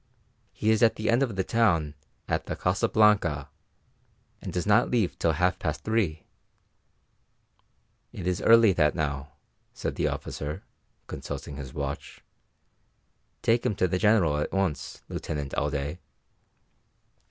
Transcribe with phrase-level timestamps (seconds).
[0.51, 1.93] "He is at the end of the town
[2.27, 3.49] at the Casa Blanca,
[4.41, 6.23] and does not leave till half past three."
[8.11, 9.33] "It is nearly that now,"
[9.75, 10.63] said the officer,
[11.05, 12.23] consulting his watch.
[13.43, 15.99] "Take him to the General at once, Lieutenant Alday."